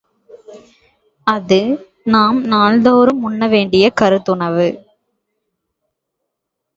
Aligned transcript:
அது 1.27 1.59
நாம் 2.03 2.39
நாள்தோறும் 2.45 3.21
உண்ண 3.21 3.47
வேண்டிய 3.47 3.91
கருத்துணவு. 4.01 4.67